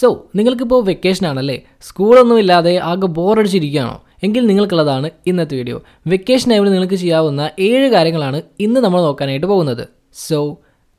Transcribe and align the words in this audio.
So 0.00 0.08
നിങ്ങൾക്കിപ്പോൾ 0.36 0.84
vacation 0.84 1.26
ആണല്ലേ? 1.26 1.56
സ്കൂളൊന്നും 1.80 2.38
ഇല്ലാതെ 2.38 2.76
ആകെ 2.90 3.06
ബോറടിച്ചിരിക്കുകയാണോ 3.06 3.96
എങ്കിൽ 4.22 4.46
നിങ്ങൾക്കുള്ളതാണ് 4.46 5.10
ഇന്നത്തെ 5.26 5.54
വീഡിയോ 5.56 5.78
വെക്കേഷൻ 6.06 6.50
ടൈമിൽ 6.52 6.70
നിങ്ങൾക്ക് 6.72 6.94
ചെയ്യാവുന്ന 6.94 7.50
ഏഴ് 7.58 7.88
കാര്യങ്ങളാണ് 7.90 8.42
ഇന്ന് 8.60 8.80
നമ്മൾ 8.80 9.00
നോക്കാനായിട്ട് 9.00 9.46
പോകുന്നത്. 9.46 9.84
So 10.26 10.38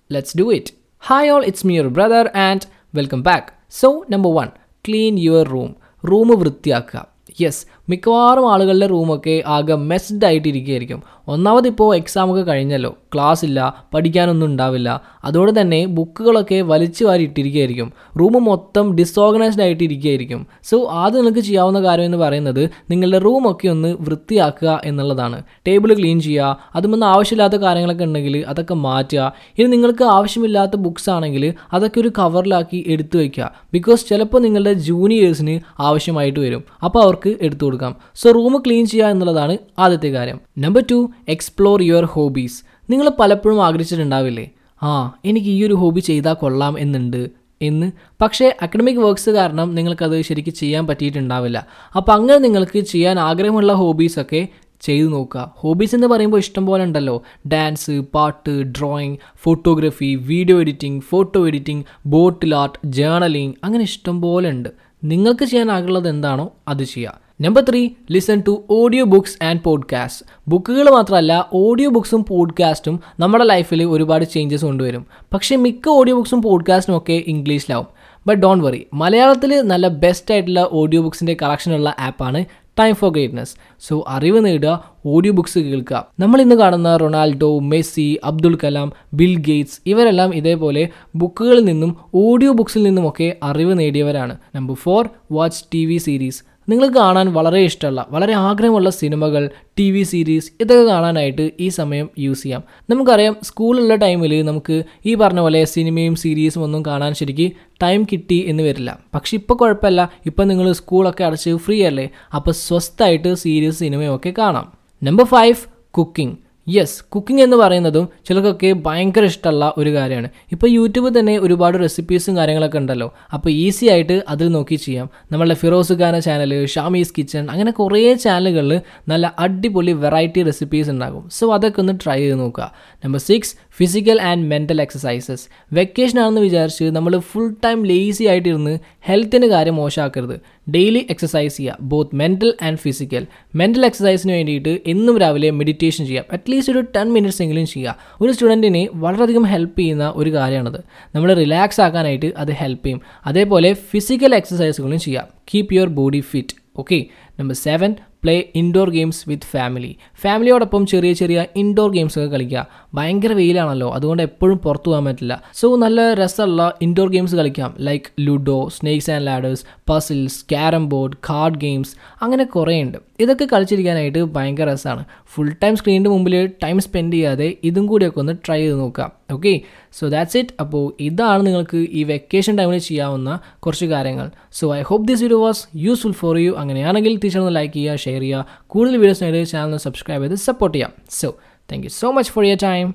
let's 0.10 0.38
do 0.38 0.54
it 0.54 0.74
hi 1.04 1.30
all 1.30 1.46
it's 1.46 1.68
me 1.68 1.74
your 1.74 1.88
brother 1.88 2.28
and 2.48 2.68
welcome 2.96 3.24
back 3.24 3.48
so 3.82 4.06
number 4.10 4.34
one 4.40 4.50
clean 4.88 5.20
your 5.20 5.48
room 5.48 5.72
room 6.10 6.28
വൃത്തിയാക്കുക. 6.42 7.11
യെസ് 7.42 7.66
മിക്കവാറും 7.90 8.52
ആളുകളുടെ 8.54 8.88
റൂമൊക്കെ 8.88 9.44
ആകെ 9.48 9.76
മെസ്ഡ് 9.76 10.26
ആയിട്ടിരിക്കുകയായിരിക്കും. 10.26 11.04
ഒന്നാമത് 11.28 11.68
ഇപ്പോൾ 11.68 11.96
എക്സാമൊക്കെ 11.96 12.42
കഴിഞ്ഞല്ലോ. 12.42 12.96
ക്ലാസ് 13.14 13.46
ഇല്ല 13.46 13.86
പഠിക്കാനൊന്നും 13.94 14.48
ഉണ്ടാവില്ല. 14.48 15.02
അതോടെ 15.24 15.62
തന്നെ 15.62 15.86
ബുക്കുകളൊക്കെ 15.86 16.62
വലിച്ചു 16.62 17.06
വാരി 17.06 17.24
ഇട്ടിരിക്കുകയായിരിക്കും. 17.24 17.94
റൂം 18.20 18.44
മൊത്തം 18.44 18.96
ഡിസോർഗനൈസ്ഡ് 18.96 19.62
ആയിട്ട് 19.62 19.84
ഇരിക്കുകയായിരിക്കും 19.84 20.48
സോ 20.64 20.88
ആദ്യം 20.92 21.20
നിങ്ങൾക്ക് 21.20 21.40
ചെയ്യാവുന്ന 21.40 21.82
കാര്യം 21.82 22.06
എന്ന് 22.06 22.18
പറയുന്നത് 22.18 22.70
നിങ്ങളുടെ 22.90 23.18
റൂമൊക്കെ 23.18 23.68
ഒന്ന് 23.68 23.98
വൃത്തിയാക്കുക 24.00 24.82
എന്നുള്ളതാണ്. 24.86 25.44
ടേബിൾ 25.68 25.94
ക്ലീൻ 25.94 26.22
ചെയ്യുക 26.22 26.58
അതുമൊന്നും 26.76 27.08
ആവശ്യമില്ലാത്ത 27.08 27.54
കാര്യങ്ങളൊക്കെ 27.54 28.04
ഉണ്ടെങ്കിൽ 28.04 28.46
അതൊക്കെ 28.48 28.74
മാറ്റുക. 28.74 29.34
ഇനി 29.58 29.68
നിങ്ങൾക്ക് 29.68 30.04
ആവശ്യമില്ലാത്ത 30.04 30.76
ബുക്സ് 30.76 31.10
ആണെങ്കിൽ 31.10 31.54
അതൊക്കെ 31.74 32.02
ഒരു 32.02 32.12
കവറിലാക്കി 32.20 32.84
എടുത്തു 32.88 33.18
വയ്ക്കുക 33.18 33.52
ബിക്കോസ് 33.74 34.10
ചിലപ്പോൾ 34.10 34.42
നിങ്ങളുടെ 34.42 34.74
ജൂനിയേഴ്സിന് 34.74 35.60
ആവശ്യമായിട്ട് 35.80 36.40
വരും. 36.40 36.64
അപ്പോൾ 36.84 37.04
എടുത്തു 37.42 37.66
കൊടുക്കാം. 37.66 37.96
സോ 38.16 38.32
റൂം 38.32 38.64
ക്ലീൻ 38.66 38.86
ചെയ്യുക 38.86 39.08
എന്നുള്ളതാണ് 39.08 39.58
ആദ്യത്തെ 39.80 40.08
കാര്യം. 40.08 40.40
Number 40.58 40.86
two 40.92 41.10
explore 41.30 41.82
your 41.82 42.06
hobbies 42.06 42.64
നിങ്ങൾ 42.90 43.12
പലപ്പോഴും 43.20 43.66
ആഗ്രഹിച്ചിട്ടുണ്ടാവില്ലേ? 43.66 44.52
ആ 44.84 45.14
എനിക്ക് 45.26 45.48
ഈ 45.48 45.66
ഒരു 45.66 45.74
ഹോബി 45.74 46.00
ചെയ്താൽ 46.00 46.34
കൊള്ളാം 46.34 46.80
എന്നുണ്ട് 46.80 47.30
എന്ന്. 47.62 47.92
പക്ഷേ 48.22 48.58
അക്കഡമിക് 48.62 48.98
വർക്ക്സ് 48.98 49.30
കാരണം 49.30 49.76
നിങ്ങൾക്കത് 49.76 50.22
ശരിക്കും 50.22 50.54
ചെയ്യാൻ 50.54 50.88
പറ്റിയിട്ടുണ്ടാവില്ല. 50.88 51.68
അപ്പോൾ 51.96 52.12
അങ്ങനെ 52.12 52.38
നിങ്ങൾക്ക് 52.38 52.80
ചെയ്യാൻ 52.80 53.20
ആഗ്രഹമുള്ള 53.20 53.74
ഹോബീസൊക്കെ 53.74 54.48
ചെയ്തു 54.82 55.08
നോക്കുക. 55.08 55.54
ഹോബീസ് 55.58 55.96
എന്ന് 55.96 56.08
പറയുമ്പോൾ 56.08 56.38
ഇഷ്ടം 56.38 56.66
പോലെ 56.66 56.84
ഉണ്ടല്ലോ. 56.84 57.24
ഡാൻസ് 57.48 57.92
പാട്ട് 57.92 58.62
drawing 58.62 59.18
photography 59.44 60.16
video 60.16 60.60
editing 60.60 61.02
photo 61.02 61.48
editing 61.48 61.86
bottle 62.06 62.56
art 62.56 62.80
journaling 62.86 63.56
അങ്ങനെ 63.64 63.84
ഇഷ്ടം 63.84 64.22
പോലെ 64.22 64.50
ഉണ്ട്. 64.50 64.70
നിങ്ങൾക്ക് 65.04 65.46
ചെയ്യാൻ 65.46 66.08
എന്താണോ 66.08 66.54
അത് 66.68 66.84
ചെയ്യുക 66.84 67.32
number 67.42 67.64
three 67.70 67.90
listen 68.12 68.44
to 68.48 68.64
audio 68.70 69.06
books 69.06 69.44
and 69.44 69.62
podcast 69.62 70.26
ബുക്കുകൾ 70.48 70.90
മാത്രമല്ല 70.90 71.50
ഓഡിയോ 71.54 71.90
ബുക്സും 71.90 72.26
പോഡ്കാസ്റ്റും 72.26 73.00
നമ്മുടെ 73.20 73.44
ലൈഫിൽ 73.44 73.84
ഒരുപാട് 73.84 74.26
ചേഞ്ചസ് 74.26 74.66
കൊണ്ടുവരും. 74.66 75.08
പക്ഷേ 75.34 75.56
മിക്ക 75.56 75.90
ഓഡിയോ 75.90 76.16
ബുക്സും 76.16 76.42
പോഡ്കാസ്റ്റും 76.42 76.98
ഒക്കെ 76.98 77.24
ഇംഗ്ലീഷിലാവും 77.28 77.88
ബട്ട് 78.28 78.42
ഡോണ്ട് 78.42 78.64
വറി 78.66 78.88
മലയാളത്തിൽ 78.94 79.62
നല്ല 79.62 79.88
ബെസ്റ്റ് 79.88 80.34
ആയിട്ടുള്ള 80.34 80.70
ഓഡിയോ 80.72 81.02
ബുക്സിന്റെ 81.02 81.38
കളക്ഷനുള്ള 81.42 81.96
ആപ്പാണ് 82.00 82.46
ടൈം 82.80 82.96
ഫോർ 82.96 83.12
ഗ്രേറ്റ്നസ് 83.12 83.56
സോ 83.80 84.06
അറിവ് 84.08 84.46
നേടുക 84.46 84.92
ഓഡിയോ 85.06 85.34
ബുക്സ് 85.34 85.60
കേൾക്കുക. 85.60 86.08
നമ്മൾ 86.20 86.42
ഇന്ന് 86.42 86.56
കാണുന്ന 86.56 86.98
Ronaldo 86.98 87.60
Messi 87.60 88.18
Abdul 88.24 88.58
Kalam 88.64 88.94
Bill 89.14 89.38
Gates 89.38 89.82
ഇവരെല്ലാം 89.86 90.36
ഇതേപോലെ 90.36 90.90
ബുക്കുകളിൽ 91.16 91.66
നിന്നും 91.66 91.98
ഓഡിയോ 92.14 92.52
ബുക്സിൽ 92.52 92.84
നിന്നുമൊക്കെ 92.84 93.38
അറിവ് 93.44 93.80
നേടിയവരാണ്. 93.80 94.38
Number 94.56 94.76
four 94.76 95.10
watch 95.32 95.66
T 95.74 95.98
series 95.98 96.44
നിങ്ങൾക്ക് 96.70 96.96
കാണാൻ 96.96 97.34
വളരെ 97.34 97.60
ഇഷ്ടമുള്ള 97.60 98.08
വളരെ 98.10 98.34
ആഗ്രഹമുള്ള 98.34 98.90
സിനിമകൾ 98.90 99.50
ടി 99.80 99.92
വി 99.92 100.04
സീരീസ് 100.04 100.52
ഇതൊക്കെ 100.62 100.84
കാണാനായിട്ട് 100.84 101.52
ഈ 101.60 101.68
സമയം 101.68 102.10
യൂസ് 102.20 102.44
ചെയ്യാം. 102.44 102.64
നമുക്കറിയാം 102.90 103.36
സ്കൂളുള്ള 103.44 103.96
ടൈമിൽ 103.96 104.46
നമുക്ക് 104.46 104.84
ഈ 105.06 105.16
പറഞ്ഞ 105.16 105.40
പോലെ 105.40 105.66
സിനിമയും 105.66 106.16
സീരീസും 106.16 106.64
ഒന്നും 106.64 106.86
കാണാൻ 106.86 107.14
ശരിക്ക് 107.14 107.52
ടൈം 107.84 108.04
കിട്ടി 108.04 108.46
എന്ന് 108.48 108.64
വരില്ല. 108.64 109.00
പക്ഷെ 109.16 109.38
ഇപ്പോൾ 109.38 109.54
കുഴപ്പമില്ല. 109.54 110.12
ഇപ്പം 110.26 110.48
നിങ്ങൾ 110.48 110.72
സ്കൂളൊക്കെ 110.72 111.24
അടച്ച് 111.24 111.56
ഫ്രീ 111.56 111.84
അല്ലേ? 111.84 112.10
അപ്പോൾ 112.36 112.52
സ്വസ്ഥമായിട്ട് 112.52 113.34
സീരീസ് 113.34 113.80
സിനിമയും 113.80 114.16
ഒക്കെ 114.16 114.34
കാണാം. 114.38 114.72
Number 115.04 115.26
five 115.26 115.56
cooking 115.92 116.38
yes 116.70 117.04
cooking 117.04 117.42
എന്ന് 117.42 117.58
പറയുന്നതും 117.58 118.10
ചിലർക്കൊക്കെ 118.26 118.74
ഭയങ്കര 118.74 119.24
ഇഷ്ടമുള്ള 119.24 119.74
ഒരു 119.78 119.94
കാര്യമാണ്. 119.94 120.30
ഇപ്പോൾ 120.52 120.70
യൂട്യൂബിൽ 120.70 121.20
തന്നെ 121.20 121.40
ഒരുപാട് 121.40 121.78
റെസിപ്പീസും 121.80 122.38
കാര്യങ്ങളൊക്കെ 122.38 122.78
ഉണ്ടല്ലോ. 122.78 123.14
അപ്പോൾ 123.34 123.50
ഈസി 123.50 123.86
ആയിട്ട് 123.86 124.24
അതിൽ 124.30 124.48
നോക്കി 124.48 124.76
ചെയ്യാം. 124.76 125.10
നമ്മളുടെ 125.32 125.54
ഫിറോസ് 125.54 125.94
ഖാന 125.94 126.20
ചാനൽ 126.20 126.66
ഷാമീസ് 126.66 127.14
കിച്ചൺ 127.18 127.52
അങ്ങനെ 127.52 127.72
കുറേ 127.72 128.14
ചാനലുകളിൽ 128.14 128.82
നല്ല 129.08 129.36
അടിപൊളി 129.40 129.92
വെറൈറ്റി 129.92 130.44
റെസിപ്പീസ് 130.44 130.90
ഉണ്ടാകും. 130.90 131.30
സോ 131.30 131.54
അതൊക്കെ 131.54 131.80
ഒന്ന് 131.80 131.94
ട്രൈ 132.06 132.20
ചെയ്ത് 132.20 132.40
നോക്കുക. 132.40 132.72
Number 133.06 133.20
six 133.20 133.56
physical 133.78 134.22
and 134.22 134.48
mental 134.48 134.82
exercises 134.82 135.48
vacation 135.74 136.20
ആണെന്ന് 136.20 136.42
വിചാരിച്ച് 136.42 136.84
നമ്മൾ 136.84 137.20
ഫുൾ 137.20 137.56
ടൈം 137.66 137.86
ലേസി 137.86 138.24
ആയിട്ടിരുന്ന് 138.24 138.80
ഹെൽത്തിന്റെ 139.02 139.48
കാര്യം 139.48 139.76
മോശമാക്കരുത്. 139.76 140.42
ഡെയിലി 140.70 141.08
എക്സസൈസ് 141.10 141.58
ചെയ്യുക 141.58 141.78
both 141.82 142.16
mental 142.16 142.54
and 142.62 142.78
physical 142.78 143.28
mental 143.56 143.86
എക്സസൈസിന് 143.86 144.32
വേണ്ടിയിട്ട് 144.32 144.80
എന്നും 144.88 145.18
രാവിലെ 145.18 145.50
മെഡിറ്റേഷൻ 145.50 146.06
ചെയ്യാം 146.06 146.26
അറ്റ്ലീസ്റ്റ് 146.32 146.74
ഒരു 146.74 146.86
ടെൻ 146.96 147.14
മിനിറ്റ്സ് 147.14 147.42
എങ്കിലും 147.42 147.68
ചെയ്യുക 147.68 147.96
ഒരു 148.22 148.32
സ്റ്റുഡന്റിനെ 148.32 148.90
വളരെയധികം 148.94 149.44
ഹെൽപ്പ് 149.44 149.80
ചെയ്യുന്ന 149.80 150.14
ഒരു 150.16 150.34
കാര്യമാണത്. 150.34 150.80
നമ്മൾ 151.16 151.34
റിലാക്സ് 151.34 151.82
ആക്കാനായിട്ട് 151.82 152.34
അത് 152.38 152.52
ഹെൽപ്പ് 152.52 152.86
ചെയ്യും. 152.86 153.02
അതേപോലെ 153.26 153.74
ഫിസിക്കൽ 153.74 154.36
എക്സസൈസുകളും 154.36 155.00
ചെയ്യാം. 155.00 155.28
Keep 155.54 155.74
your 155.74 155.88
body 155.88 156.20
fit 156.20 156.56
okay 156.78 157.06
number 157.40 157.56
seven 157.56 157.96
play 158.24 158.50
indoor 158.56 158.90
games 158.90 159.30
with 159.30 159.44
family 159.44 159.96
family 160.22 160.86
ചെറിയ 160.86 161.14
ചെറിയ 161.14 161.46
ഇൻഡോർ 161.56 161.92
ഗെയിംസ് 161.92 162.20
ഒക്കെ 162.20 162.30
കളിക്കുക. 162.30 162.68
ഭയങ്കര 162.94 163.34
വെയിലാണല്ലോ 163.34 163.92
അതുകൊണ്ട് 163.92 164.24
എപ്പോഴും 164.24 164.58
പുറത്തു 164.58 164.90
പോകാൻ 164.90 165.06
പറ്റില്ല. 165.06 165.44
സോ 165.54 165.76
നല്ല 165.76 166.14
രസമുള്ള 166.14 166.78
ഇൻഡോർ 166.82 167.10
ഗെയിംസ് 167.10 167.36
കളിക്കാം. 167.36 167.76
Like 167.80 168.22
ludo 168.22 168.70
snakes 168.70 169.12
and 169.12 169.28
ladders 169.28 169.66
puzzles 169.90 170.46
carrom 170.46 170.90
board 170.90 171.14
card 171.30 171.56
games 171.56 171.96
അങ്ങനെ 172.22 172.44
കുറേ 172.44 172.82
ഉണ്ട്. 172.82 172.98
ഇതൊക്കെ 173.20 173.48
കളിച്ചിരിക്കാനായിട്ട് 173.54 174.24
ഭയങ്കര 174.24 174.74
രസമാണ്. 174.74 175.06
ഫുൾ 175.34 175.52
ടൈം 175.64 175.76
സ്ക്രീനിന്റെ 175.76 176.10
മുമ്പിൽ 176.10 176.48
ടൈം 176.64 176.80
സ്പെൻഡ് 176.80 177.14
ചെയ്യാതെ 177.14 177.58
ഇതും 177.64 177.86
കൂടിയൊക്കെ 177.86 178.20
ഒന്ന് 178.20 178.34
ട്രൈ 178.48 178.60
ചെയ്ത് 178.60 178.80
നോക്കാം. 178.80 179.21
ഓക്കെ 179.32 179.54
സോ 180.00 180.10
ദാറ്റ്സ് 180.10 180.38
ഇറ്റ് 180.38 180.54
അപ്പോൾ 180.60 180.94
ഇതാണ് 181.00 181.46
നിങ്ങൾക്ക് 181.48 181.78
ഈ 181.78 182.04
വെക്കേഷൻ 182.04 182.58
ടൈമിൽ 182.58 182.78
ചെയ്യാവുന്ന 182.78 183.40
കുറച്ച് 183.60 183.86
കാര്യങ്ങൾ. 183.86 184.28
So 184.60 184.76
I 184.76 184.82
hope 184.82 185.08
this 185.08 185.22
video 185.24 185.40
was 185.48 185.64
useful 185.86 186.12
for 186.12 186.38
you 186.40 186.52
അങ്ങനെയാണെങ്കിൽ 186.52 187.16
ടീച്ചർ 187.24 187.50
ലൈക്ക് 187.60 187.74
ചെയ്യുക 187.74 187.96
ഷെയർ 187.96 188.22
ചെയ്യുക. 188.22 188.46
കൂടുതൽ 188.68 188.98
വീഡിയോസിനായിട്ട് 188.98 189.52
ചാനൽ 189.52 189.78
സബ്സ്ക്രൈബ് 189.78 190.24
ചെയ്ത് 190.24 190.36
സപ്പോർട്ട് 190.50 190.78
ചെയ്യാം 190.78 190.94
so 191.22 191.30
thank 191.70 191.86
you 191.86 191.94
so 192.02 192.12
much 192.12 192.32
for 192.32 192.46
your 192.46 192.60
time 192.64 192.88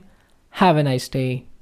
have 0.54 0.78
a 0.78 0.82
nice 0.82 1.10
day 1.16 1.24